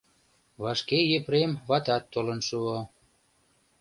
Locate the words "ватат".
1.67-2.03